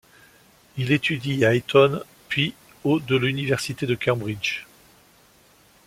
Il 0.77 0.91
étudie 0.91 1.45
à 1.45 1.53
Eton 1.53 2.01
puis 2.27 2.55
au 2.83 2.99
de 2.99 3.15
l'université 3.15 3.85
de 3.85 3.93
Cambridge. 3.93 4.65